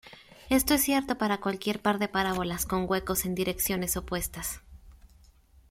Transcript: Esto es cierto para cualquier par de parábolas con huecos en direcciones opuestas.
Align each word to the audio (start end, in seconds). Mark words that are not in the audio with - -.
Esto 0.49 0.73
es 0.73 0.81
cierto 0.81 1.19
para 1.19 1.37
cualquier 1.41 1.79
par 1.79 1.99
de 1.99 2.07
parábolas 2.07 2.65
con 2.65 2.89
huecos 2.89 3.23
en 3.25 3.35
direcciones 3.35 3.95
opuestas. 3.95 4.61